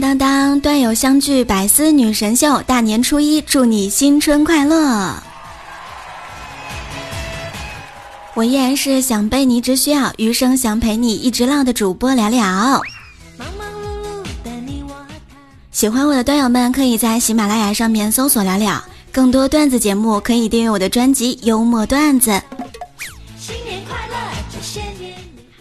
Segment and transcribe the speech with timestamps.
[0.00, 5.14] 当当当，段友相聚，百思女神秀，大年初一，祝你新春快乐！
[8.32, 12.80] 我依然是想被你只需要，余生想陪你一直唠的主播聊聊。
[15.70, 18.82] 喜欢我的段友们，可以在喜马拉雅上面搜索聊聊，
[19.12, 22.30] 更多段子节目可以订阅我的专辑《幽默段子》。
[23.38, 24.16] 新年快乐！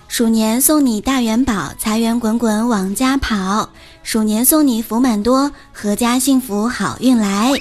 [0.08, 3.70] 鼠年送你大元宝，财源滚滚往家跑。
[4.12, 7.54] 鼠年送你福满多，阖家幸福好运来。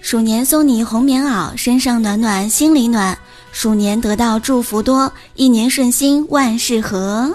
[0.00, 3.16] 鼠年送你红棉袄，身上暖暖心里暖。
[3.52, 7.32] 鼠年得到祝福多，一年顺心万事和。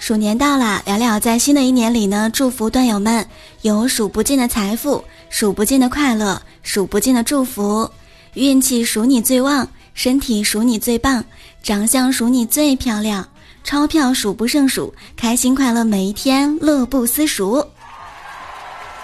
[0.00, 3.24] 鼠年到了，聊聊在新的一年里呢，祝福段友们
[3.62, 7.88] 有数不尽的财富，数不尽的快乐，数不尽的祝福。
[8.34, 11.24] 运气数你最旺，身体数你最棒，
[11.62, 13.26] 长相数你最漂亮，
[13.64, 17.64] 钞票数不胜数，开心快乐每一天，乐不思蜀。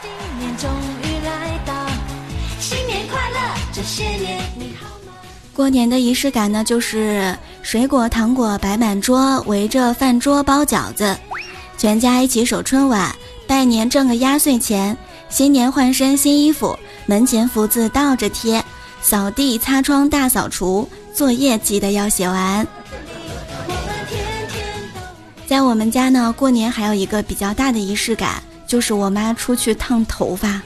[0.00, 0.70] 新年终
[1.02, 1.74] 于来到，
[2.60, 3.38] 新年快乐！
[3.72, 5.12] 这些年你好吗？
[5.52, 11.16] 过年的仪式感呢，就是水果糖果摆满桌，围着饭桌包饺子，
[11.76, 13.12] 全家一起守春晚，
[13.46, 14.96] 拜年挣个压岁钱，
[15.28, 18.64] 新年换身新衣服，门前福字倒着贴。
[19.08, 22.66] 扫地、擦窗、大扫除，作业记得要写完。
[25.46, 30.60] 在我们家呢，过年还有一个比较大的仪式感，就是我妈出去烫头发。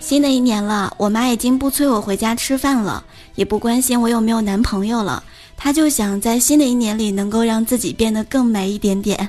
[0.00, 3.04] 新的一年了，我妈已经不催我回家吃饭了，
[3.34, 5.22] 也不关心我有没有男朋友了，
[5.54, 9.28] 她就想在新的一年里能够让自己变得更美一点点。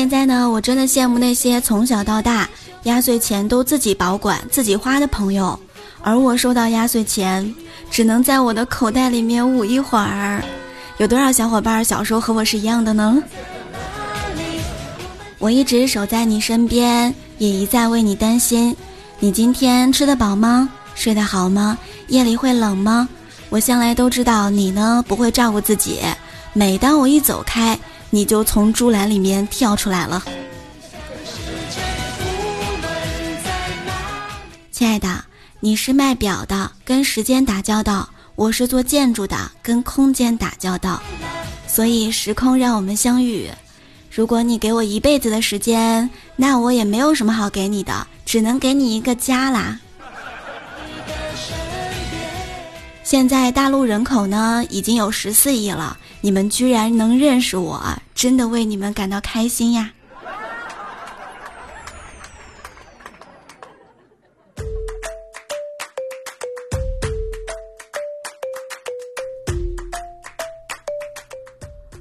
[0.00, 2.48] 现在呢，我真的羡慕那些从小到大
[2.84, 5.60] 压岁钱都自己保管、自己花的朋友，
[6.00, 7.54] 而我收到压岁钱，
[7.90, 10.42] 只能在我的口袋里面捂一会儿。
[10.96, 13.22] 有多少小伙伴小时候和我是一样的呢？
[15.38, 18.74] 我一直守在你身边，也一再为你担心。
[19.18, 20.66] 你今天吃得饱吗？
[20.94, 21.76] 睡得好吗？
[22.08, 23.06] 夜里会冷吗？
[23.50, 25.98] 我向来都知道你呢不会照顾自己，
[26.54, 27.78] 每当我一走开。
[28.10, 30.22] 你就从猪栏里面跳出来了，
[34.72, 35.24] 亲爱的，
[35.60, 41.00] 你是卖表的，跟时间打交道；我是做建筑的，跟空间打交道。
[41.68, 43.48] 所以时空让我们相遇。
[44.12, 49.78] 如果你给我一辈子的时间，那我也没有什么好给你的，只能给你一个家啦。
[53.10, 55.98] 现在大陆人口呢已经有十四亿了。
[56.20, 57.82] 你们居然能认识我，
[58.14, 59.90] 真的为你们感到开心呀！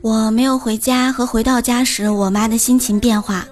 [0.01, 3.47] 我没有回家和回到家时，我妈的心情变化。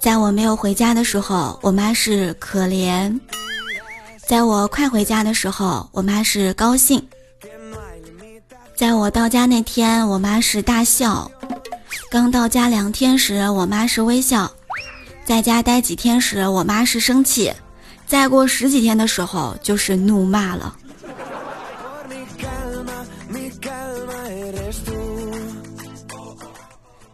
[0.00, 3.16] 在我没有回家的时候，我妈是可怜；
[4.26, 7.00] 在我快回家的时候，我妈是高兴。
[8.74, 11.30] 在我到家那天，我妈是大笑；
[12.10, 14.50] 刚到家两天时，我妈是微笑；
[15.24, 17.52] 在家待几天时，我妈是生气；
[18.04, 20.76] 再过十几天的时候，就是怒骂了。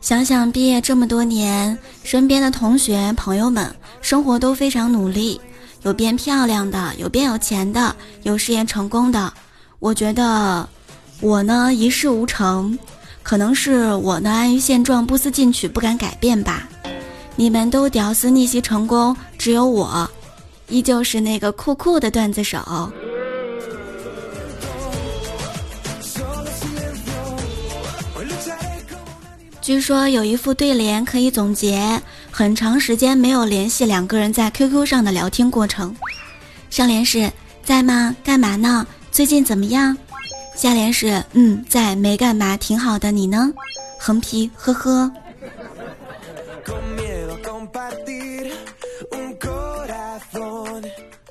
[0.00, 5.40] 想想毕业这么多年，身边的同学朋友们生活都非常努力，
[5.82, 9.32] 有变漂亮的，有变有钱的，有事业成功的，
[9.78, 10.68] 我觉得。
[11.20, 12.76] 我呢一事无成，
[13.22, 16.68] 可能是我呢安于现状，不思进取，不敢改变吧。
[17.36, 20.10] 你们都屌丝逆袭成功，只有我，
[20.66, 22.90] 依旧是那个酷酷的段子手。
[29.60, 32.02] 据说有一副对联可以总结
[32.34, 35.94] 很长时间没有联系两个人在 QQ 上的聊天过程。
[36.70, 37.30] 上联是
[37.62, 38.16] 在吗？
[38.24, 38.86] 干嘛呢？
[39.10, 39.94] 最近怎么样？
[40.56, 43.52] 下联是嗯，在没干嘛，挺好的，你呢？
[43.98, 45.12] 横批呵呵。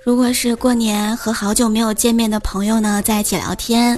[0.06, 3.98] 如果是过年和好久没有见面的朋友呢在一起聊天，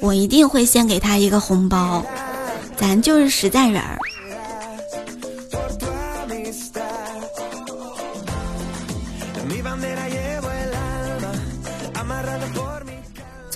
[0.00, 2.04] 我一定会先给他一个红包，
[2.74, 3.98] 咱就是实在人儿。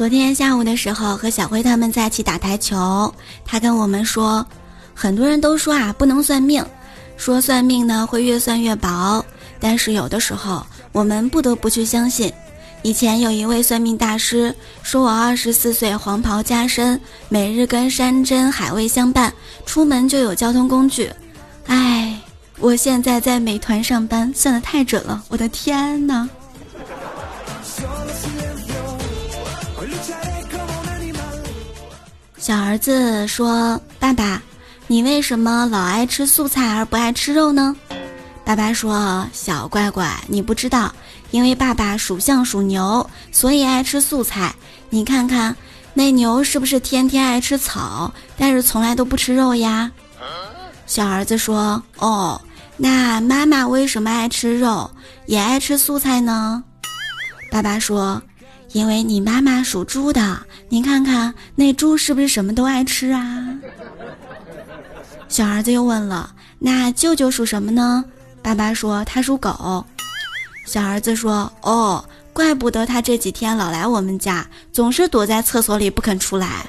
[0.02, 3.14] 昨天下午的时候，和小辉他们在一起打台球，
[3.44, 4.44] 他跟我们说，
[4.93, 6.66] 很多人都说啊不能算命，
[7.16, 9.25] 说算命呢会越算越薄，
[9.60, 12.32] 但是有的时候我们不得不去相信。
[12.82, 14.52] 以前有一位算命大师
[14.82, 19.32] 说我二十四岁黄袍加身，每日跟山珍海味相伴，
[19.66, 21.08] 出门就有交通工具。
[21.69, 22.20] 哎，
[22.58, 26.28] 我现在在美团上班，算的太准了，我的天哪！
[32.43, 34.43] 小儿子说：“爸爸，
[34.89, 37.77] 你为什么老爱吃素菜而不爱吃肉呢？”
[38.44, 40.93] 爸爸说：“小乖乖，你不知道，
[41.31, 44.53] 因为爸爸属相属牛，所以爱吃素菜。
[44.91, 45.55] 你看看
[45.94, 49.89] 那牛是不是天天爱吃草，但是从来都不吃肉呀？”
[50.85, 52.41] 小儿子说：“哦，
[52.77, 54.91] 那妈妈为什么爱吃肉，
[55.27, 56.65] 也爱吃素菜呢？”
[57.53, 58.21] 爸爸说。
[58.73, 60.39] 因为你妈妈属猪的，
[60.72, 63.46] 你看看那猪是不是什么都爱吃啊？
[65.28, 68.02] 小儿子又问了：“那舅舅属什么呢？”
[68.40, 69.84] 爸爸说：“他属狗。”
[70.66, 72.02] 小儿子说：“哦，
[72.32, 76.64] 怪不得他这几天老来我们家，总是躲在厕所里不肯出来。”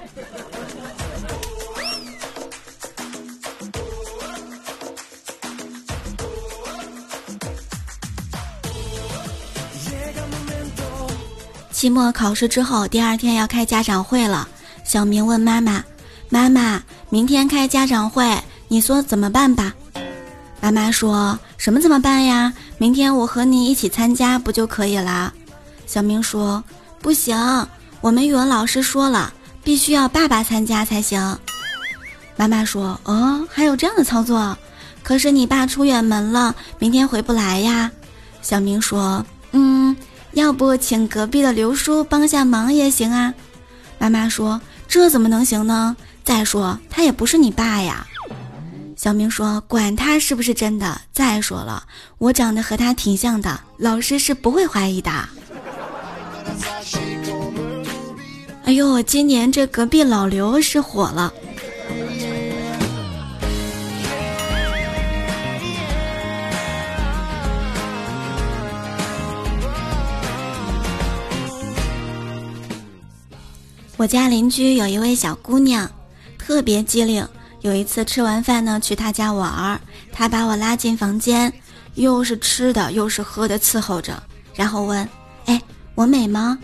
[11.83, 14.47] 期末考试之后，第二天要开家长会了。
[14.85, 15.83] 小明问妈妈
[16.31, 19.73] ：“妈妈，明天开家长会，你说怎么办吧？”
[20.63, 22.53] 妈妈说：“什么怎么办呀？
[22.77, 25.33] 明天我和你一起参加不就可以了？”
[25.85, 26.63] 小明说
[27.03, 27.37] ：“不行，
[27.99, 31.37] 我们语文老师说了，必须要爸爸参加才行。”
[32.37, 34.57] 妈妈说：“哦，还有这样的操作？
[35.03, 37.91] 可是你爸出远门了，明天回不来呀。”
[38.41, 39.93] 小明说：“嗯。”
[40.33, 43.33] 要不请隔壁的刘叔帮下忙也行啊，
[43.99, 45.95] 妈妈说这怎么能行呢？
[46.23, 48.05] 再说他也不是你爸呀。
[48.95, 51.01] 小明说管他是不是真的。
[51.11, 51.83] 再说了，
[52.17, 55.11] 我长得和他挺像的，老师是不会怀疑的。
[58.63, 61.33] 哎呦，今年这隔壁老刘是火了。
[74.03, 75.89] 我家邻居有一位小姑娘，
[76.37, 77.25] 特别机灵。
[77.61, 79.79] 有一次吃完饭呢，去她家玩儿，
[80.11, 81.53] 她把我拉进房间，
[81.93, 84.21] 又是吃的又是喝的伺候着，
[84.53, 85.07] 然后问
[85.47, 85.61] ：“哎，
[85.95, 86.59] 我美吗？”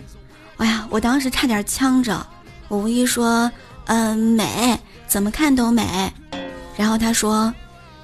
[0.58, 2.26] 哎呀，我当时差点呛着。
[2.68, 3.50] 我无意说
[3.88, 4.78] ：“嗯，美，
[5.08, 6.12] 怎么看都美。”
[6.76, 7.50] 然后她说：“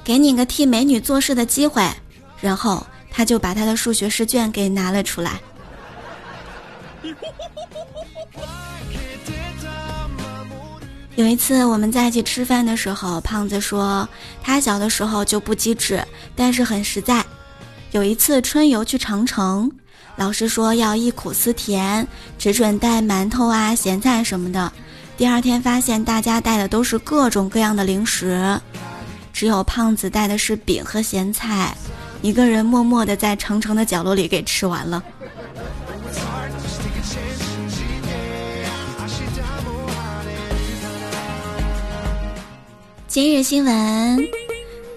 [0.02, 1.86] 给你个替美女做事的机会。”
[2.40, 5.38] 然后她就把她的数学试卷给拿了出来。
[11.16, 14.08] 有一次我们在一起吃饭的时候，胖子说
[14.42, 17.24] 他小的时候就不机智，但是很实在。
[17.92, 19.72] 有一次春游去长城，
[20.16, 22.06] 老师说要忆苦思甜，
[22.38, 24.70] 只准带馒头啊、咸菜什么的。
[25.16, 28.60] 第二天发现大家带的都是各种各样的零食，
[29.32, 31.74] 只有胖子带的是饼和咸菜，
[32.20, 35.02] 一个人默默地在长城的角落里给吃完了。
[43.16, 44.28] 今日新闻，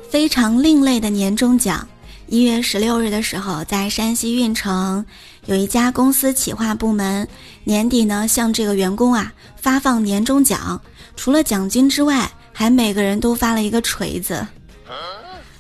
[0.10, 1.88] 非常另类的年终奖。
[2.28, 5.06] 一月十六日的时候，在山西运城
[5.46, 7.26] 有一家公司企划部门
[7.64, 10.82] 年底呢，向这个员工啊发放年终奖，
[11.16, 14.46] 除了奖金之外，还每个人都发了一个锤子。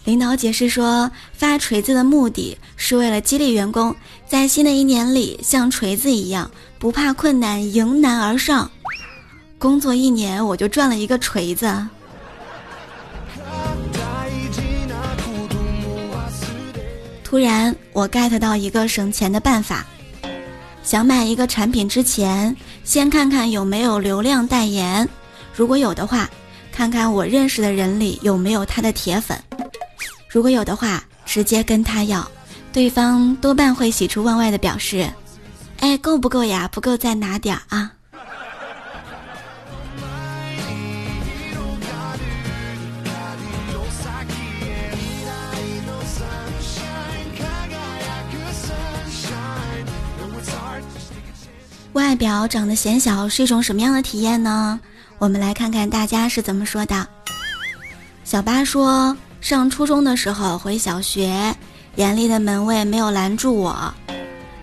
[0.03, 3.95] 领导解释说，发锤子的目的是为了激励员工
[4.27, 8.69] 在新的一年里像锤子一样不怕困难，迎难而上。
[9.57, 11.73] 工作一年，我就赚了一个锤子。
[17.29, 19.85] 突然，我 get 到一个省钱的办法：
[20.81, 25.07] 想买一个产品之前，先看看有没有流量代言，
[25.53, 26.27] 如果有的话，
[26.71, 29.37] 看看我认识的人里有没有他的铁粉，
[30.27, 32.27] 如果有的话，直接跟他要，
[32.73, 35.07] 对方多半会喜出望外的表示
[35.81, 36.67] ：“哎，够不够呀？
[36.71, 37.91] 不够再拿点啊。”
[51.99, 54.79] 外表长得显小是一种什么样的体验呢？
[55.17, 57.05] 我们来看看大家是怎么说的。
[58.23, 61.53] 小八说，上初中的时候回小学，
[61.95, 63.93] 严厉的门卫没有拦住我；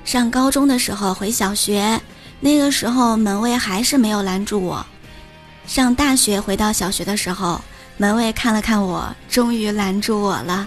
[0.02, 2.00] 上高中的时候回小学，
[2.40, 4.83] 那个时候门卫还是没有拦住我；
[5.66, 7.61] 上大学回到小学的时候，
[7.99, 10.66] 门卫看了看我，终于拦住我了。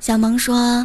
[0.00, 0.84] 小萌说。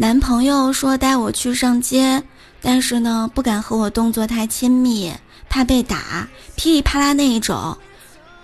[0.00, 2.22] 男朋友说带我去上街，
[2.62, 5.12] 但是呢，不敢和我动作太亲密，
[5.48, 7.76] 怕被打，噼里啪啦那一种，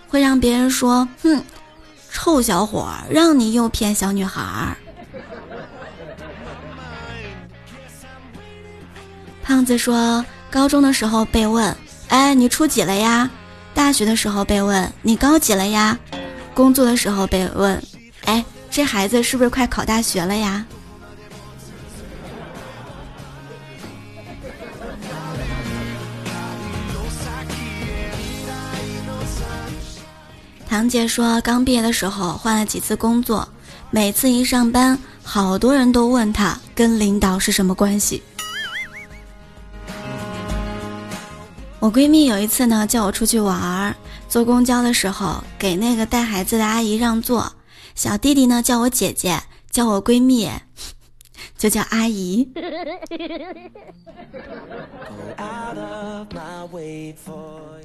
[0.08, 1.40] 会让别人说：“哼，
[2.10, 4.76] 臭小伙，让你诱骗小女孩儿。”
[9.44, 11.72] 胖子说，高中的时候被问
[12.10, 13.30] ：“哎，你初几了呀？”
[13.72, 15.96] 大学的时候被问：“你高几了呀？”
[16.52, 17.80] 工作的时候被问
[18.26, 20.66] ：“哎，这孩子是不是快考大学了呀？”
[30.74, 33.48] 堂姐说，刚毕业的时候换了几次工作，
[33.92, 38.20] 每次一上班，好多人都问她跟领导是什么关系。
[41.78, 43.94] 我闺蜜有一次呢，叫我出去玩儿，
[44.28, 47.52] 坐公交的时候给那个带孩子的阿姨让座，
[47.94, 49.40] 小弟弟呢叫我姐姐，
[49.70, 50.50] 叫我闺蜜。
[51.56, 52.48] 就叫阿姨。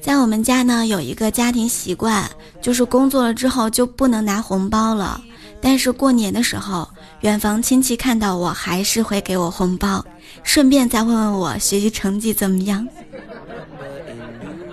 [0.01, 2.29] 在我们家呢，有一个家庭习惯，
[2.61, 5.21] 就是工作了之后就不能拿红包了。
[5.61, 6.87] 但是过年的时候，
[7.21, 10.03] 远房亲戚看到我还是会给我红包，
[10.43, 12.87] 顺便再问问我学习成绩怎么样。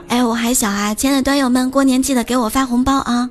[0.09, 3.29] 哎，我还小啊，亲爱的端友们，过年记得给我发红包啊！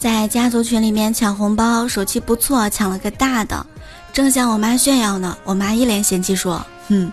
[0.00, 3.66] 在家族群里面抢红包，手气不错，抢了个大的，
[4.14, 5.36] 正向我妈炫耀呢。
[5.44, 7.12] 我妈一脸嫌弃说：“哼，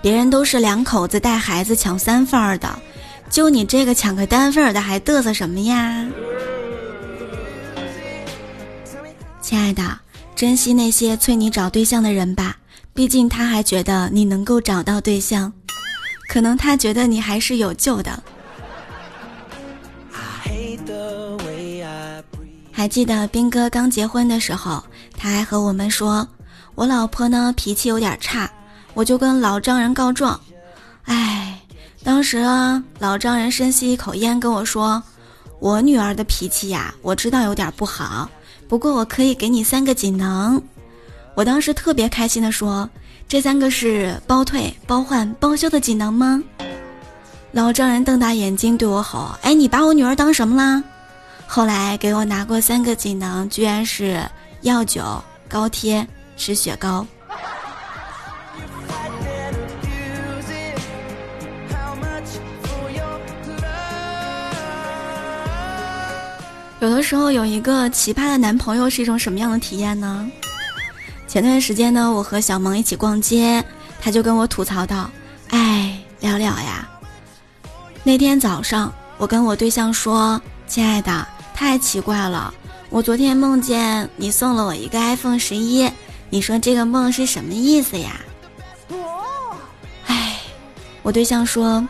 [0.00, 2.74] 别人都是两口子带孩子抢三份儿的，
[3.28, 6.06] 就你这个抢个单份儿的，还嘚瑟什么呀？”
[9.42, 9.98] 亲爱的，
[10.34, 12.56] 珍惜那些催你找对象的人吧，
[12.94, 15.52] 毕竟他还觉得你能够找到对象，
[16.30, 18.22] 可能他觉得你还是有救的。
[22.82, 24.82] 还记得斌哥刚结婚的时候，
[25.16, 26.26] 他还和我们说
[26.74, 28.50] ：“我老婆呢脾气有点差，
[28.92, 30.40] 我就跟老丈人告状。”
[31.06, 31.60] 哎，
[32.02, 35.00] 当时啊，老丈人深吸一口烟跟我说
[35.62, 38.28] ：“我女儿的脾气呀，我知道有点不好，
[38.66, 40.60] 不过我可以给你三个锦囊。”
[41.36, 42.90] 我当时特别开心的说
[43.28, 46.42] ：“这三个是包退、包换、包修的锦囊吗？”
[47.52, 50.82] 老丈人瞪大眼睛对我吼：“哎，你把我女儿当什么啦？”
[51.54, 54.26] 后来给我拿过三个锦囊，居然是
[54.62, 57.06] 药酒、高贴、吃雪糕。
[66.80, 70.26] 有的时候有一个奇葩的男朋友是一种什么样的体验呢？
[71.28, 73.62] 前段时间呢，我和小萌一起逛街，
[74.00, 75.10] 他就跟我吐槽道
[75.52, 76.88] ：“哎，聊聊呀，
[78.02, 82.52] 那天早上我跟我对象说，亲爱的。”太奇怪了，
[82.90, 85.90] 我昨天梦见你送了我一个 iPhone 十一，
[86.28, 88.20] 你说这个梦是什么意思呀？
[90.06, 90.40] 哎，
[91.02, 91.86] 我对象说，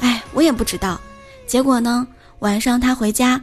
[0.00, 1.00] 哎，我也不知道。
[1.46, 2.06] 结果呢，
[2.40, 3.42] 晚上他回家，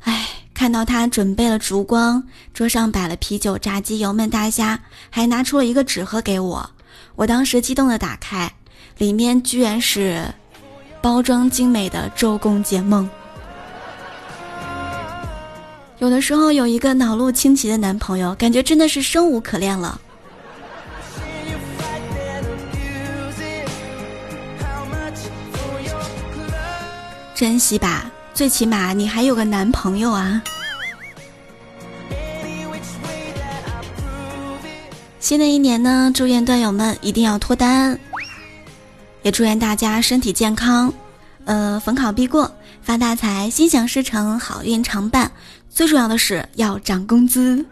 [0.00, 2.22] 哎，看到他准备了烛光，
[2.54, 4.78] 桌上摆了啤酒、炸鸡、油焖大虾，
[5.10, 6.68] 还拿出了一个纸盒给我。
[7.16, 8.52] 我当时激动的打开，
[8.98, 10.24] 里面居然是
[11.00, 13.08] 包装精美的周公解梦。
[16.02, 20.00] 有的时候有一个脑路清奇的男朋友，感觉真的是生无可恋了。
[27.36, 30.42] 珍惜吧，最起码你还有个男朋友啊！
[35.20, 37.96] 新的一年呢，祝愿段友们一定要脱单，
[39.22, 40.92] 也祝愿大家身体健康，
[41.44, 42.50] 呃，逢考必过，
[42.82, 45.30] 发大财，心想事成，好运常伴。
[45.72, 47.64] 最重要的是要涨工资。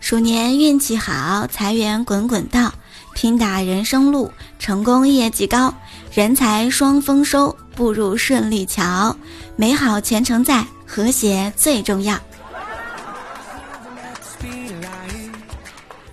[0.00, 2.72] 鼠年运气好，财源滚滚到，
[3.14, 5.74] 拼打人生路，成功业绩高，
[6.12, 9.14] 人财双丰收，步入顺利桥，
[9.56, 12.16] 美好前程在，和谐最重要。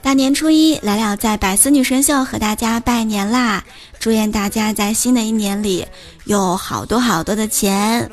[0.01, 3.63] 大年初一，来了在百思女神秀和大家拜年啦！
[4.03, 5.87] 祝愿大家在新的一年里
[6.25, 8.11] 有好多好多的钱，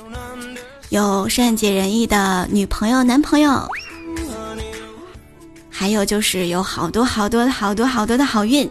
[0.90, 3.68] 有善解人意的女朋友、男朋友，
[5.68, 8.70] 还有就是有好多好多好多好多的好运。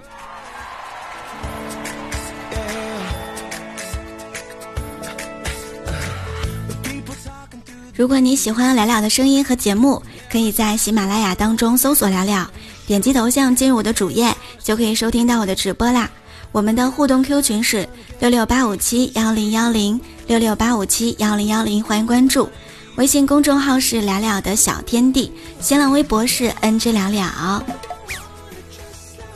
[7.93, 12.49] 如果你喜欢聊聊的声音和节目，可以在喜马拉雅当中搜索“聊聊”，
[12.87, 14.33] 点击头像进入我的主页，
[14.63, 16.09] 就可以收听到我的直播啦。
[16.51, 17.87] 我们的互动 Q 群是
[18.19, 22.49] 六六八五七幺零幺零六六八五七幺零幺零，欢迎关注。
[22.95, 27.63] 微信公众号是“了了的小天地”，新浪微博是 “NG 了了”。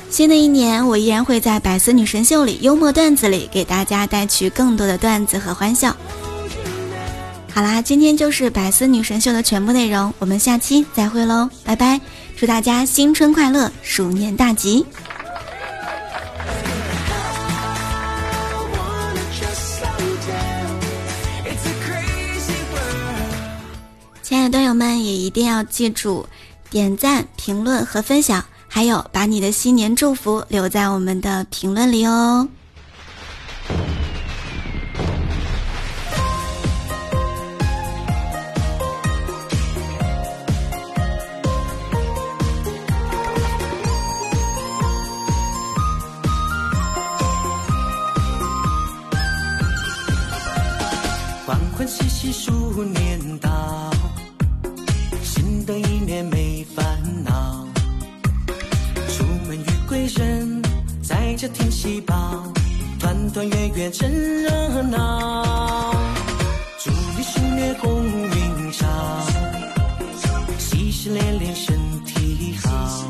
[0.09, 5.95] 新的一年，我依然会在百思女神秀里幽默段子里给大家带去更多的段子和欢笑。
[7.53, 12.01] 好啦，今天就是百思女神秀的全部内容，我们下期再会喽，拜拜！
[12.35, 14.85] 祝大家新春快乐，鼠年大吉！
[24.33, 26.25] 亲爱的段友们，也一定要记住
[26.71, 32.47] 点赞、评论和分享，还有把你的新年祝福留在我们的评论里哦。
[52.31, 53.92] 鼠年到，
[55.63, 56.83] 新的一年没烦
[57.23, 57.65] 恼。
[59.07, 60.61] 出门遇贵人，
[61.01, 62.43] 在家听喜报，
[62.99, 65.95] 团团圆圆真热闹。
[66.83, 68.85] 祝你新年鸿运照，
[70.57, 73.05] 喜事连连身体好，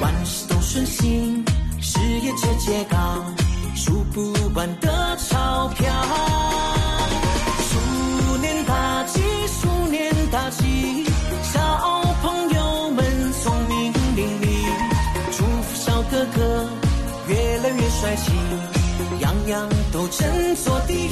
[0.00, 1.44] 万事都顺心，
[1.80, 2.96] 事业节节高，
[3.74, 6.79] 数不完的钞票。
[18.00, 18.32] 帅气，
[19.20, 21.10] 样样都争做第一。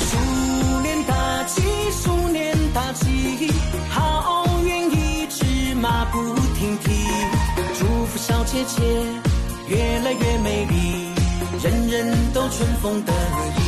[0.00, 3.52] 鼠年大吉，鼠年大吉，
[3.88, 7.06] 好运一直马不停蹄。
[7.78, 8.82] 祝福小姐姐
[9.68, 11.12] 越来越美丽，
[11.62, 13.60] 人人都春风得意。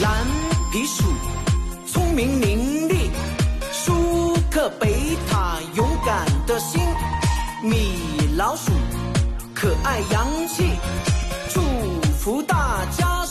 [0.00, 0.26] 蓝
[0.72, 1.04] 皮鼠
[1.86, 3.10] 聪明伶俐，
[3.72, 6.80] 舒克贝塔勇敢的心。
[7.62, 7.92] 米
[8.38, 8.72] 老鼠。
[9.60, 10.70] 可爱洋气，
[11.50, 11.60] 祝
[12.18, 13.26] 福大家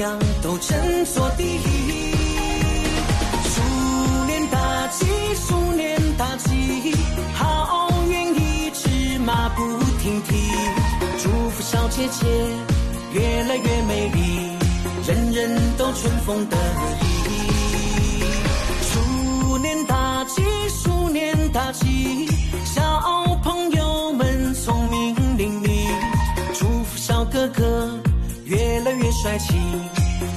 [0.00, 2.14] 样都争做第一。
[3.44, 3.60] 鼠
[4.26, 6.94] 年大吉，鼠年大吉，
[7.34, 9.62] 好运一直马不
[10.00, 10.50] 停蹄。
[11.22, 12.26] 祝福小姐姐
[13.12, 14.56] 越来越美丽，
[15.06, 16.56] 人人都春风得
[17.02, 18.24] 意。
[18.82, 22.26] 鼠年大吉，鼠年大吉，
[29.20, 29.52] 帅气，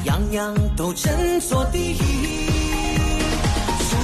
[0.03, 1.95] 样样都争做第一。
[3.79, 3.95] 鼠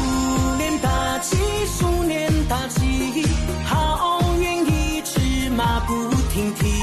[0.56, 1.36] 年大吉，
[1.78, 3.26] 鼠年大吉，
[3.66, 5.94] 好运一直马不
[6.32, 6.82] 停蹄。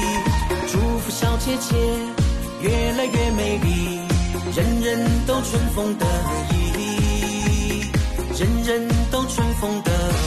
[0.67, 1.75] 祝福小姐姐
[2.61, 3.99] 越来越美丽，
[4.55, 6.05] 人人都春风得
[6.53, 7.81] 意，
[8.37, 10.26] 人人都春风得意。